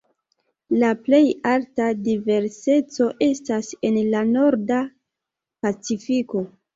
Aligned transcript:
La 0.83 0.87
plej 1.07 1.19
alta 1.49 1.89
diverseco 2.07 3.07
estas 3.25 3.69
en 3.91 3.99
la 4.15 4.23
Norda 4.31 4.79
Pacifiko. 5.67 6.43